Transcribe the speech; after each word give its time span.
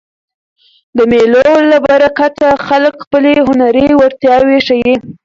د 0.97 0.99
مېلو 1.11 1.45
له 1.71 1.77
برکته 1.87 2.47
خلک 2.67 2.93
خپلي 3.03 3.33
هنري 3.47 3.85
وړتیاوي 3.95 4.59
ښيي. 4.67 4.93